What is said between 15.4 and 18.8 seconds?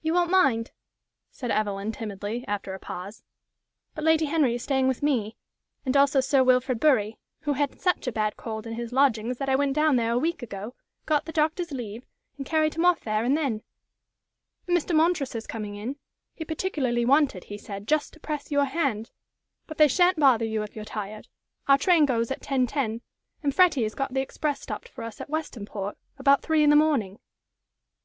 coming in. He particularly wanted, he said, just to press your